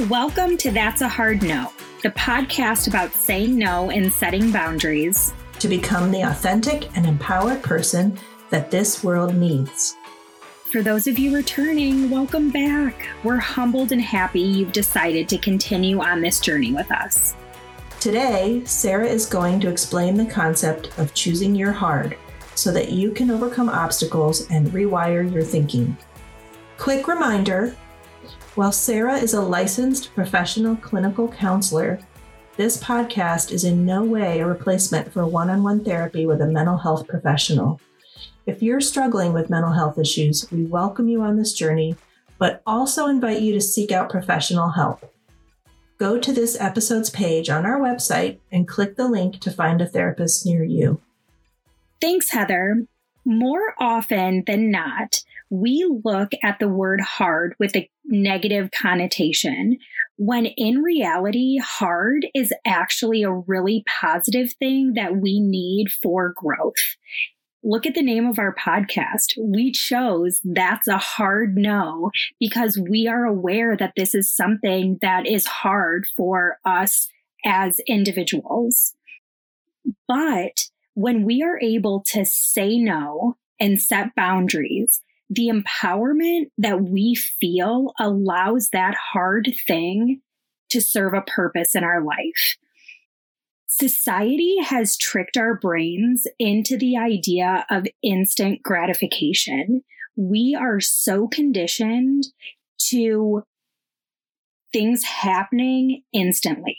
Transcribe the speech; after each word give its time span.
Welcome 0.00 0.56
to 0.56 0.70
That's 0.70 1.02
a 1.02 1.06
Hard 1.08 1.42
No, 1.42 1.70
the 2.02 2.08
podcast 2.12 2.88
about 2.88 3.12
saying 3.12 3.58
no 3.58 3.90
and 3.90 4.10
setting 4.10 4.50
boundaries 4.50 5.34
to 5.58 5.68
become 5.68 6.10
the 6.10 6.22
authentic 6.22 6.96
and 6.96 7.04
empowered 7.04 7.62
person 7.62 8.18
that 8.48 8.70
this 8.70 9.04
world 9.04 9.34
needs. 9.34 9.94
For 10.64 10.80
those 10.80 11.06
of 11.06 11.18
you 11.18 11.36
returning, 11.36 12.08
welcome 12.08 12.50
back. 12.50 13.06
We're 13.22 13.36
humbled 13.36 13.92
and 13.92 14.00
happy 14.00 14.40
you've 14.40 14.72
decided 14.72 15.28
to 15.28 15.36
continue 15.36 16.00
on 16.00 16.22
this 16.22 16.40
journey 16.40 16.72
with 16.72 16.90
us. 16.90 17.34
Today, 18.00 18.62
Sarah 18.64 19.06
is 19.06 19.26
going 19.26 19.60
to 19.60 19.68
explain 19.68 20.16
the 20.16 20.24
concept 20.24 20.98
of 20.98 21.12
choosing 21.12 21.54
your 21.54 21.72
hard 21.72 22.16
so 22.54 22.72
that 22.72 22.92
you 22.92 23.10
can 23.10 23.30
overcome 23.30 23.68
obstacles 23.68 24.50
and 24.50 24.68
rewire 24.68 25.30
your 25.30 25.44
thinking. 25.44 25.98
Quick 26.78 27.06
reminder 27.06 27.76
while 28.54 28.72
Sarah 28.72 29.16
is 29.16 29.32
a 29.32 29.40
licensed 29.40 30.14
professional 30.14 30.76
clinical 30.76 31.26
counselor, 31.26 31.98
this 32.58 32.82
podcast 32.82 33.50
is 33.50 33.64
in 33.64 33.86
no 33.86 34.04
way 34.04 34.40
a 34.40 34.46
replacement 34.46 35.10
for 35.10 35.26
one 35.26 35.48
on 35.48 35.62
one 35.62 35.82
therapy 35.82 36.26
with 36.26 36.42
a 36.42 36.46
mental 36.46 36.76
health 36.76 37.08
professional. 37.08 37.80
If 38.44 38.62
you're 38.62 38.82
struggling 38.82 39.32
with 39.32 39.48
mental 39.48 39.72
health 39.72 39.98
issues, 39.98 40.50
we 40.50 40.64
welcome 40.64 41.08
you 41.08 41.22
on 41.22 41.38
this 41.38 41.54
journey, 41.54 41.96
but 42.38 42.62
also 42.66 43.06
invite 43.06 43.40
you 43.40 43.54
to 43.54 43.60
seek 43.60 43.90
out 43.90 44.10
professional 44.10 44.68
help. 44.68 45.10
Go 45.96 46.18
to 46.18 46.32
this 46.32 46.60
episode's 46.60 47.08
page 47.08 47.48
on 47.48 47.64
our 47.64 47.80
website 47.80 48.38
and 48.50 48.68
click 48.68 48.96
the 48.96 49.08
link 49.08 49.40
to 49.40 49.50
find 49.50 49.80
a 49.80 49.86
therapist 49.86 50.44
near 50.44 50.62
you. 50.62 51.00
Thanks, 52.02 52.28
Heather. 52.30 52.86
More 53.24 53.74
often 53.78 54.42
than 54.46 54.70
not, 54.70 55.22
we 55.52 55.86
look 56.02 56.32
at 56.42 56.58
the 56.58 56.68
word 56.68 57.02
hard 57.02 57.54
with 57.58 57.76
a 57.76 57.86
negative 58.06 58.70
connotation 58.70 59.76
when 60.16 60.46
in 60.46 60.78
reality, 60.78 61.58
hard 61.58 62.26
is 62.34 62.54
actually 62.66 63.22
a 63.22 63.30
really 63.30 63.84
positive 63.86 64.54
thing 64.54 64.94
that 64.94 65.16
we 65.16 65.40
need 65.40 65.88
for 66.02 66.32
growth. 66.34 66.96
Look 67.62 67.84
at 67.84 67.94
the 67.94 68.02
name 68.02 68.26
of 68.26 68.38
our 68.38 68.54
podcast. 68.54 69.34
We 69.38 69.72
chose 69.72 70.40
that's 70.42 70.88
a 70.88 70.96
hard 70.96 71.54
no 71.58 72.10
because 72.40 72.78
we 72.78 73.06
are 73.06 73.26
aware 73.26 73.76
that 73.76 73.92
this 73.94 74.14
is 74.14 74.34
something 74.34 74.98
that 75.02 75.26
is 75.26 75.44
hard 75.44 76.06
for 76.16 76.56
us 76.64 77.08
as 77.44 77.78
individuals. 77.86 78.94
But 80.08 80.68
when 80.94 81.24
we 81.24 81.42
are 81.42 81.60
able 81.60 82.02
to 82.06 82.24
say 82.24 82.78
no 82.78 83.36
and 83.60 83.78
set 83.78 84.14
boundaries, 84.16 85.02
the 85.34 85.48
empowerment 85.48 86.50
that 86.58 86.82
we 86.82 87.14
feel 87.14 87.92
allows 87.98 88.68
that 88.72 88.94
hard 88.94 89.48
thing 89.66 90.20
to 90.68 90.80
serve 90.80 91.14
a 91.14 91.22
purpose 91.22 91.74
in 91.74 91.84
our 91.84 92.02
life. 92.04 92.56
Society 93.66 94.56
has 94.62 94.98
tricked 94.98 95.38
our 95.38 95.54
brains 95.54 96.26
into 96.38 96.76
the 96.76 96.98
idea 96.98 97.64
of 97.70 97.86
instant 98.02 98.62
gratification. 98.62 99.82
We 100.16 100.56
are 100.58 100.80
so 100.80 101.28
conditioned 101.28 102.24
to 102.90 103.42
things 104.70 105.04
happening 105.04 106.02
instantly. 106.12 106.76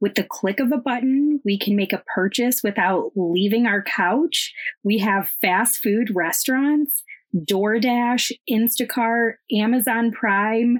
With 0.00 0.16
the 0.16 0.24
click 0.24 0.58
of 0.58 0.72
a 0.72 0.78
button, 0.78 1.40
we 1.44 1.56
can 1.56 1.76
make 1.76 1.92
a 1.92 2.02
purchase 2.12 2.62
without 2.64 3.12
leaving 3.14 3.66
our 3.66 3.82
couch. 3.82 4.52
We 4.82 4.98
have 4.98 5.34
fast 5.40 5.80
food 5.80 6.10
restaurants 6.14 7.04
DoorDash, 7.34 8.32
Instacart, 8.50 9.34
Amazon 9.52 10.12
Prime, 10.12 10.78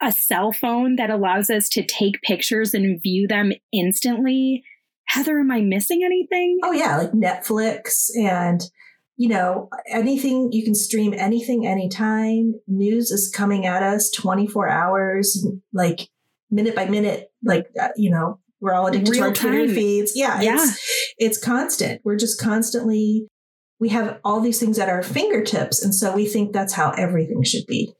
a 0.00 0.12
cell 0.12 0.52
phone 0.52 0.96
that 0.96 1.10
allows 1.10 1.50
us 1.50 1.68
to 1.70 1.84
take 1.84 2.22
pictures 2.22 2.74
and 2.74 3.02
view 3.02 3.26
them 3.28 3.52
instantly. 3.72 4.62
Heather, 5.08 5.40
am 5.40 5.50
I 5.50 5.60
missing 5.60 6.02
anything? 6.04 6.58
Oh, 6.62 6.72
yeah, 6.72 6.96
like 6.96 7.12
Netflix 7.12 8.10
and, 8.16 8.62
you 9.16 9.28
know, 9.28 9.68
anything 9.88 10.50
you 10.52 10.64
can 10.64 10.74
stream 10.74 11.12
anything 11.16 11.66
anytime. 11.66 12.54
News 12.68 13.10
is 13.10 13.30
coming 13.34 13.66
at 13.66 13.82
us 13.82 14.10
24 14.10 14.68
hours, 14.68 15.46
like 15.72 16.08
minute 16.50 16.76
by 16.76 16.86
minute, 16.86 17.32
like, 17.44 17.66
uh, 17.80 17.88
you 17.96 18.10
know, 18.10 18.38
we're 18.60 18.74
all 18.74 18.86
addicted 18.86 19.10
Real 19.10 19.20
to 19.22 19.28
our 19.28 19.32
time. 19.32 19.52
Twitter 19.52 19.74
feeds. 19.74 20.12
Yeah, 20.14 20.40
yeah. 20.40 20.62
It's, 20.62 21.14
it's 21.18 21.38
constant. 21.38 22.00
We're 22.04 22.16
just 22.16 22.40
constantly 22.40 23.26
we 23.80 23.88
have 23.88 24.20
all 24.24 24.40
these 24.40 24.60
things 24.60 24.78
at 24.78 24.88
our 24.88 25.02
fingertips. 25.02 25.82
And 25.82 25.94
so 25.94 26.14
we 26.14 26.26
think 26.26 26.52
that's 26.52 26.74
how 26.74 26.90
everything 26.92 27.42
should 27.42 27.66
be. 27.66 27.92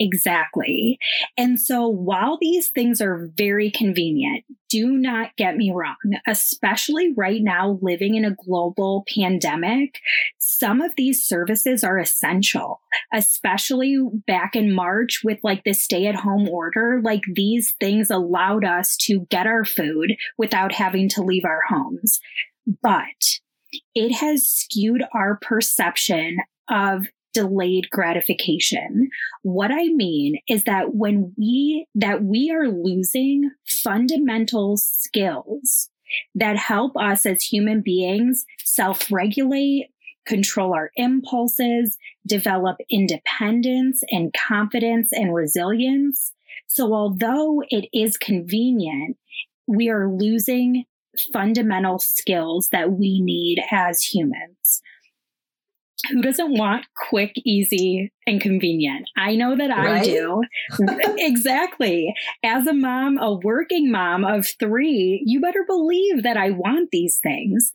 Exactly. 0.00 0.98
And 1.36 1.60
so 1.60 1.88
while 1.88 2.38
these 2.40 2.68
things 2.68 3.00
are 3.00 3.30
very 3.36 3.70
convenient, 3.70 4.44
do 4.70 4.90
not 4.90 5.34
get 5.36 5.56
me 5.56 5.72
wrong, 5.74 5.96
especially 6.26 7.12
right 7.16 7.40
now 7.42 7.78
living 7.82 8.14
in 8.14 8.24
a 8.24 8.36
global 8.46 9.04
pandemic, 9.12 9.98
some 10.38 10.80
of 10.82 10.94
these 10.96 11.24
services 11.24 11.82
are 11.82 11.98
essential, 11.98 12.80
especially 13.12 13.98
back 14.26 14.54
in 14.54 14.72
March 14.72 15.22
with 15.24 15.38
like 15.42 15.64
the 15.64 15.72
stay 15.72 16.06
at 16.06 16.14
home 16.14 16.48
order. 16.48 17.00
Like 17.02 17.22
these 17.32 17.74
things 17.80 18.08
allowed 18.08 18.64
us 18.64 18.96
to 19.02 19.26
get 19.30 19.48
our 19.48 19.64
food 19.64 20.14
without 20.36 20.72
having 20.72 21.08
to 21.10 21.22
leave 21.22 21.44
our 21.44 21.62
homes. 21.68 22.20
But 22.82 23.27
it 23.94 24.12
has 24.12 24.46
skewed 24.46 25.02
our 25.14 25.38
perception 25.42 26.38
of 26.70 27.06
delayed 27.34 27.88
gratification. 27.90 29.10
What 29.42 29.70
I 29.70 29.88
mean 29.88 30.38
is 30.48 30.64
that 30.64 30.94
when 30.94 31.34
we, 31.36 31.86
that 31.94 32.24
we 32.24 32.50
are 32.50 32.68
losing 32.68 33.50
fundamental 33.66 34.76
skills 34.76 35.90
that 36.34 36.56
help 36.56 36.96
us 36.96 37.26
as 37.26 37.42
human 37.42 37.82
beings 37.82 38.44
self 38.64 39.10
regulate, 39.12 39.88
control 40.26 40.74
our 40.74 40.90
impulses, 40.96 41.96
develop 42.26 42.76
independence 42.90 44.02
and 44.10 44.34
confidence 44.34 45.10
and 45.12 45.34
resilience. 45.34 46.32
So 46.66 46.92
although 46.94 47.62
it 47.70 47.88
is 47.92 48.16
convenient, 48.16 49.16
we 49.66 49.88
are 49.88 50.10
losing 50.10 50.84
fundamental 51.32 51.98
skills 51.98 52.68
that 52.72 52.92
we 52.92 53.20
need 53.20 53.62
as 53.70 54.02
humans. 54.02 54.82
Who 56.10 56.22
doesn't 56.22 56.56
want 56.56 56.86
quick, 56.94 57.32
easy, 57.44 58.12
and 58.26 58.40
convenient? 58.40 59.10
I 59.16 59.34
know 59.34 59.56
that 59.56 59.70
I 59.70 60.02
do. 60.04 60.42
exactly. 61.18 62.14
As 62.44 62.66
a 62.66 62.72
mom, 62.72 63.18
a 63.18 63.34
working 63.34 63.90
mom 63.90 64.24
of 64.24 64.46
three, 64.60 65.22
you 65.26 65.40
better 65.40 65.64
believe 65.66 66.22
that 66.22 66.36
I 66.36 66.50
want 66.50 66.90
these 66.92 67.18
things. 67.20 67.72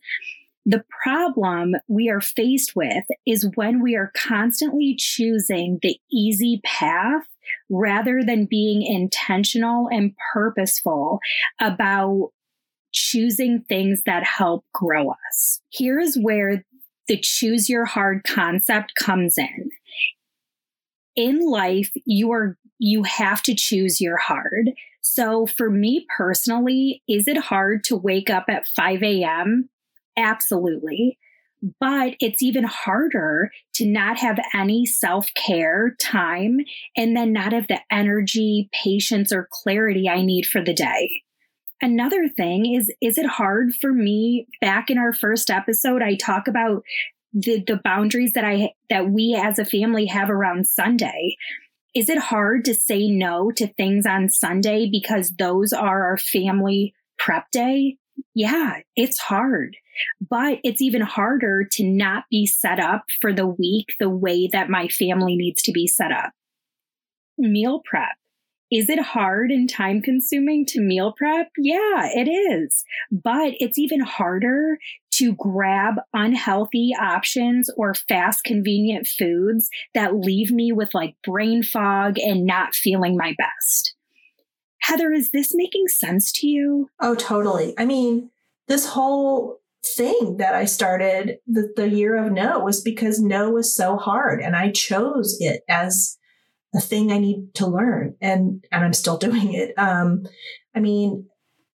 The 0.66 0.82
problem 1.02 1.74
we 1.86 2.08
are 2.08 2.22
faced 2.22 2.74
with 2.74 3.04
is 3.26 3.50
when 3.56 3.82
we 3.82 3.94
are 3.94 4.10
constantly 4.16 4.96
choosing 4.98 5.78
the 5.82 5.98
easy 6.10 6.62
path 6.64 7.24
rather 7.68 8.22
than 8.26 8.46
being 8.46 8.82
intentional 8.82 9.88
and 9.92 10.14
purposeful 10.32 11.20
about 11.60 12.30
choosing 12.94 13.60
things 13.68 14.02
that 14.06 14.24
help 14.24 14.64
grow 14.72 15.10
us. 15.10 15.60
Here 15.68 16.00
is 16.00 16.18
where 16.18 16.64
the 17.08 17.18
choose 17.18 17.68
your 17.68 17.84
hard 17.84 18.24
concept 18.24 18.94
comes 18.94 19.36
in. 19.36 19.70
In 21.16 21.40
life, 21.40 21.90
you 22.06 22.32
are 22.32 22.56
you 22.78 23.02
have 23.02 23.42
to 23.42 23.54
choose 23.54 24.00
your 24.00 24.16
hard. 24.16 24.72
So 25.00 25.46
for 25.46 25.70
me 25.70 26.06
personally, 26.16 27.02
is 27.08 27.28
it 27.28 27.36
hard 27.36 27.84
to 27.84 27.96
wake 27.96 28.30
up 28.30 28.46
at 28.48 28.66
5 28.66 29.02
a.m.? 29.02 29.68
Absolutely. 30.16 31.18
But 31.80 32.14
it's 32.20 32.42
even 32.42 32.64
harder 32.64 33.50
to 33.74 33.86
not 33.86 34.18
have 34.18 34.38
any 34.54 34.84
self 34.86 35.28
care 35.34 35.94
time 36.00 36.58
and 36.96 37.16
then 37.16 37.32
not 37.32 37.52
have 37.52 37.68
the 37.68 37.80
energy, 37.90 38.68
patience, 38.72 39.32
or 39.32 39.48
clarity 39.50 40.08
I 40.08 40.22
need 40.22 40.46
for 40.46 40.62
the 40.62 40.74
day. 40.74 41.23
Another 41.82 42.28
thing 42.28 42.74
is, 42.74 42.90
is 43.00 43.18
it 43.18 43.26
hard 43.26 43.74
for 43.74 43.92
me? 43.92 44.46
Back 44.60 44.90
in 44.90 44.98
our 44.98 45.12
first 45.12 45.50
episode, 45.50 46.02
I 46.02 46.14
talk 46.14 46.48
about 46.48 46.82
the, 47.32 47.62
the 47.66 47.80
boundaries 47.82 48.32
that 48.34 48.44
I, 48.44 48.72
that 48.90 49.10
we 49.10 49.38
as 49.40 49.58
a 49.58 49.64
family 49.64 50.06
have 50.06 50.30
around 50.30 50.68
Sunday. 50.68 51.36
Is 51.94 52.08
it 52.08 52.18
hard 52.18 52.64
to 52.64 52.74
say 52.74 53.08
no 53.08 53.50
to 53.52 53.66
things 53.66 54.06
on 54.06 54.28
Sunday 54.28 54.88
because 54.90 55.32
those 55.32 55.72
are 55.72 56.04
our 56.04 56.16
family 56.16 56.94
prep 57.18 57.50
day? 57.50 57.98
Yeah, 58.34 58.78
it's 58.96 59.18
hard. 59.18 59.76
But 60.28 60.58
it's 60.64 60.82
even 60.82 61.02
harder 61.02 61.64
to 61.72 61.84
not 61.84 62.24
be 62.30 62.46
set 62.46 62.80
up 62.80 63.04
for 63.20 63.32
the 63.32 63.46
week 63.46 63.94
the 63.98 64.10
way 64.10 64.48
that 64.48 64.70
my 64.70 64.88
family 64.88 65.36
needs 65.36 65.62
to 65.62 65.72
be 65.72 65.86
set 65.86 66.10
up. 66.10 66.32
Meal 67.38 67.82
prep. 67.84 68.16
Is 68.74 68.90
it 68.90 68.98
hard 68.98 69.52
and 69.52 69.70
time 69.70 70.02
consuming 70.02 70.66
to 70.66 70.80
meal 70.80 71.14
prep? 71.16 71.48
Yeah, 71.56 72.08
it 72.12 72.28
is. 72.28 72.84
But 73.12 73.52
it's 73.60 73.78
even 73.78 74.00
harder 74.00 74.78
to 75.12 75.32
grab 75.34 76.00
unhealthy 76.12 76.90
options 77.00 77.70
or 77.76 77.94
fast, 77.94 78.42
convenient 78.42 79.06
foods 79.06 79.70
that 79.94 80.16
leave 80.16 80.50
me 80.50 80.72
with 80.72 80.92
like 80.92 81.14
brain 81.22 81.62
fog 81.62 82.18
and 82.18 82.46
not 82.46 82.74
feeling 82.74 83.16
my 83.16 83.36
best. 83.38 83.94
Heather, 84.80 85.12
is 85.12 85.30
this 85.30 85.54
making 85.54 85.86
sense 85.86 86.32
to 86.40 86.48
you? 86.48 86.90
Oh, 87.00 87.14
totally. 87.14 87.74
I 87.78 87.84
mean, 87.84 88.30
this 88.66 88.88
whole 88.88 89.60
thing 89.96 90.38
that 90.38 90.56
I 90.56 90.64
started 90.64 91.36
the, 91.46 91.72
the 91.76 91.88
year 91.88 92.16
of 92.16 92.32
no 92.32 92.58
was 92.58 92.80
because 92.80 93.20
no 93.20 93.50
was 93.50 93.76
so 93.76 93.98
hard 93.98 94.40
and 94.40 94.56
I 94.56 94.72
chose 94.72 95.36
it 95.38 95.62
as 95.68 96.18
a 96.74 96.80
thing 96.80 97.12
I 97.12 97.18
need 97.18 97.54
to 97.54 97.66
learn 97.66 98.16
and 98.20 98.64
and 98.70 98.84
I'm 98.84 98.92
still 98.92 99.16
doing 99.18 99.54
it. 99.54 99.74
Um, 99.78 100.26
I 100.74 100.80
mean, 100.80 101.26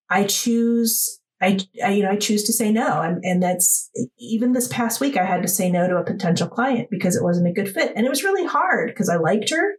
I 0.09 0.25
choose 0.25 1.21
I, 1.43 1.59
I, 1.83 1.93
you 1.93 2.03
know 2.03 2.11
I 2.11 2.17
choose 2.17 2.45
to 2.45 2.53
say 2.53 2.71
no 2.71 3.01
and 3.01 3.25
and 3.25 3.43
that's 3.43 3.91
even 4.19 4.53
this 4.53 4.69
past 4.69 5.01
week 5.01 5.17
I 5.17 5.25
had 5.25 5.43
to 5.43 5.49
say 5.49 5.71
no 5.71 5.89
to 5.89 5.97
a 5.97 6.05
potential 6.05 6.49
client 6.49 6.89
because 6.91 7.17
it 7.17 7.25
wasn't 7.25 7.49
a 7.49 7.53
good 7.53 7.73
fit 7.73 7.93
and 7.97 8.05
it 8.05 8.11
was 8.11 8.25
really 8.25 8.47
hard 8.47 8.89
because 8.89 9.09
I 9.09 9.17
liked 9.17 9.51
her 9.51 9.75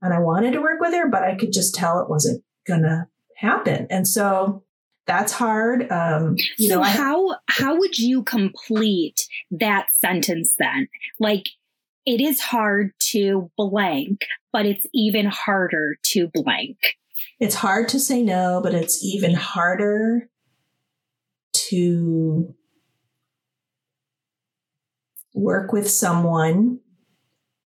and 0.00 0.14
I 0.14 0.20
wanted 0.20 0.52
to 0.52 0.62
work 0.62 0.80
with 0.80 0.94
her 0.94 1.08
but 1.08 1.22
I 1.22 1.34
could 1.34 1.52
just 1.52 1.74
tell 1.74 2.00
it 2.00 2.08
wasn't 2.08 2.42
gonna 2.66 3.08
happen 3.36 3.86
and 3.90 4.08
so 4.08 4.64
that's 5.06 5.32
hard 5.32 5.90
um 5.92 6.36
you 6.56 6.70
so 6.70 6.76
know 6.76 6.82
how 6.82 7.36
how 7.48 7.76
would 7.76 7.98
you 7.98 8.22
complete 8.22 9.26
that 9.50 9.88
sentence 10.00 10.54
then 10.58 10.88
like 11.20 11.44
it 12.06 12.20
is 12.20 12.40
hard 12.40 12.92
to 13.00 13.50
blank, 13.56 14.24
but 14.52 14.64
it's 14.64 14.86
even 14.94 15.26
harder 15.26 15.96
to 16.04 16.28
blank. 16.32 16.78
It's 17.40 17.56
hard 17.56 17.88
to 17.90 18.00
say 18.00 18.22
no, 18.22 18.60
but 18.62 18.74
it's 18.74 19.04
even 19.04 19.34
harder 19.34 20.30
to 21.52 22.54
work 25.34 25.72
with 25.72 25.90
someone 25.90 26.80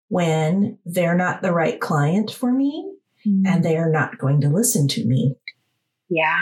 when 0.08 0.78
they're 0.84 1.14
not 1.14 1.42
the 1.42 1.52
right 1.52 1.80
client 1.80 2.32
for 2.32 2.50
me 2.50 2.92
mm-hmm. 3.24 3.46
and 3.46 3.64
they 3.64 3.76
are 3.76 3.90
not 3.90 4.18
going 4.18 4.40
to 4.40 4.48
listen 4.48 4.88
to 4.88 5.06
me. 5.06 5.36
Yeah. 6.08 6.40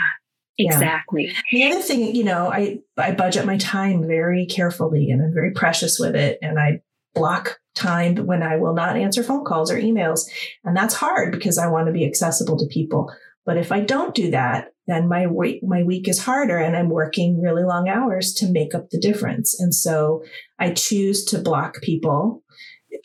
Exactly. 0.57 1.31
Yeah. 1.51 1.69
The 1.69 1.71
other 1.71 1.81
thing, 1.81 2.15
you 2.15 2.23
know, 2.23 2.51
I 2.51 2.79
I 2.97 3.11
budget 3.13 3.45
my 3.45 3.57
time 3.57 4.05
very 4.07 4.45
carefully 4.45 5.09
and 5.09 5.21
I'm 5.21 5.33
very 5.33 5.51
precious 5.51 5.99
with 5.99 6.15
it 6.15 6.39
and 6.41 6.59
I 6.59 6.81
block 7.13 7.59
time 7.75 8.15
when 8.25 8.43
I 8.43 8.57
will 8.57 8.73
not 8.73 8.97
answer 8.97 9.23
phone 9.23 9.45
calls 9.45 9.71
or 9.71 9.79
emails. 9.79 10.21
And 10.63 10.75
that's 10.75 10.93
hard 10.93 11.31
because 11.31 11.57
I 11.57 11.67
want 11.67 11.87
to 11.87 11.93
be 11.93 12.05
accessible 12.05 12.57
to 12.57 12.65
people. 12.67 13.11
But 13.45 13.57
if 13.57 13.71
I 13.71 13.79
don't 13.79 14.13
do 14.13 14.31
that, 14.31 14.73
then 14.87 15.07
my 15.07 15.27
week, 15.27 15.61
my 15.63 15.83
week 15.83 16.07
is 16.07 16.23
harder 16.23 16.57
and 16.57 16.75
I'm 16.75 16.89
working 16.89 17.41
really 17.41 17.63
long 17.63 17.87
hours 17.87 18.33
to 18.35 18.51
make 18.51 18.75
up 18.75 18.89
the 18.89 18.99
difference. 18.99 19.59
And 19.59 19.73
so 19.73 20.23
I 20.59 20.71
choose 20.71 21.23
to 21.25 21.39
block 21.39 21.81
people 21.81 22.43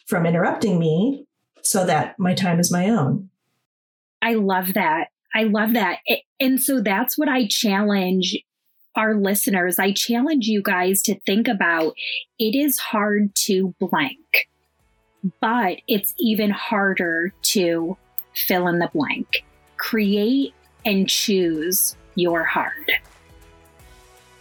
from 0.07 0.27
interrupting 0.27 0.79
me 0.79 1.27
so 1.63 1.87
that 1.87 2.19
my 2.19 2.35
time 2.35 2.59
is 2.61 2.73
my 2.73 2.89
own. 2.89 3.31
I 4.21 4.35
love 4.35 4.75
that. 4.75 5.09
I 5.35 5.45
love 5.45 5.75
that. 5.75 5.99
And 6.41 6.61
so 6.61 6.81
that's 6.81 7.19
what 7.19 7.29
I 7.29 7.47
challenge 7.47 8.39
our 8.97 9.15
listeners. 9.15 9.79
I 9.79 9.93
challenge 9.93 10.47
you 10.47 10.63
guys 10.63 11.03
to 11.03 11.19
think 11.21 11.49
about 11.49 11.95
it 12.39 12.55
is 12.55 12.79
hard 12.79 13.35
to 13.47 13.75
blank 13.81 14.49
but 15.41 15.79
it's 15.89 16.15
even 16.19 16.51
harder 16.51 17.33
to 17.43 17.97
fill 18.35 18.69
in 18.69 18.79
the 18.79 18.91
blank. 18.93 19.45
Create 19.77 20.55
and 20.85 21.09
choose 21.09 21.97
your 22.15 22.45
hard. 22.45 22.93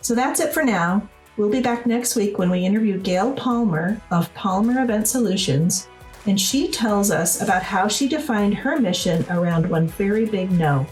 So 0.02 0.16
that's 0.16 0.40
it 0.40 0.54
for 0.54 0.64
now. 0.64 1.08
We'll 1.38 1.50
be 1.50 1.62
back 1.62 1.86
next 1.86 2.16
week 2.16 2.38
when 2.38 2.50
we 2.50 2.66
interview 2.66 3.00
Gail 3.00 3.34
Palmer 3.34 4.00
of 4.12 4.34
Palmer 4.34 4.84
Event 4.84 5.08
Solutions, 5.08 5.88
and 6.26 6.40
she 6.40 6.70
tells 6.70 7.10
us 7.10 7.42
about 7.42 7.64
how 7.64 7.88
she 7.88 8.08
defined 8.08 8.54
her 8.54 8.80
mission 8.80 9.26
around 9.30 9.68
one 9.70 9.88
very 9.88 10.26
big 10.26 10.52
no. 10.52 10.86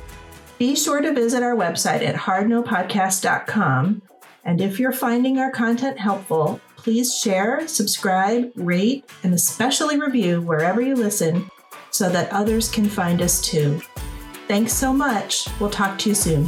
Be 0.61 0.75
sure 0.75 1.01
to 1.01 1.11
visit 1.11 1.41
our 1.41 1.55
website 1.55 2.03
at 2.03 2.13
hardnopodcast.com. 2.13 4.03
And 4.45 4.61
if 4.61 4.79
you're 4.79 4.91
finding 4.91 5.39
our 5.39 5.49
content 5.49 5.97
helpful, 5.97 6.61
please 6.75 7.17
share, 7.17 7.67
subscribe, 7.67 8.51
rate, 8.53 9.09
and 9.23 9.33
especially 9.33 9.99
review 9.99 10.39
wherever 10.39 10.79
you 10.79 10.95
listen 10.95 11.49
so 11.89 12.11
that 12.11 12.31
others 12.31 12.69
can 12.69 12.85
find 12.85 13.23
us 13.23 13.41
too. 13.41 13.81
Thanks 14.47 14.71
so 14.71 14.93
much. 14.93 15.47
We'll 15.59 15.71
talk 15.71 15.97
to 15.97 16.09
you 16.09 16.13
soon. 16.13 16.47